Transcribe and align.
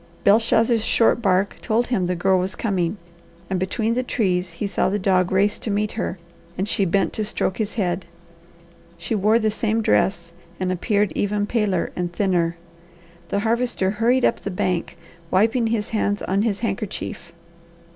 Belshazzar's 0.23 0.83
short 0.83 1.21
bark 1.21 1.57
told 1.61 1.85
him 1.85 2.07
the 2.07 2.15
Girl 2.15 2.39
was 2.39 2.55
coming, 2.55 2.97
and 3.51 3.59
between 3.59 3.93
the 3.93 4.01
trees 4.01 4.53
he 4.53 4.65
saw 4.65 4.89
the 4.89 4.97
dog 4.97 5.31
race 5.31 5.59
to 5.59 5.69
meet 5.69 5.91
her 5.91 6.17
and 6.57 6.67
she 6.67 6.85
bent 6.85 7.13
to 7.13 7.23
stroke 7.23 7.59
his 7.59 7.75
head. 7.75 8.07
She 8.97 9.13
wore 9.13 9.37
the 9.37 9.51
same 9.51 9.83
dress 9.83 10.33
and 10.59 10.71
appeared 10.71 11.11
even 11.13 11.45
paler 11.45 11.91
and 11.95 12.11
thinner. 12.11 12.57
The 13.29 13.41
Harvester 13.41 13.91
hurried 13.91 14.25
up 14.25 14.39
the 14.39 14.49
bank, 14.49 14.97
wiping 15.29 15.67
his 15.67 15.89
hands 15.89 16.23
on 16.23 16.41
his 16.41 16.61
handkerchief. 16.61 17.31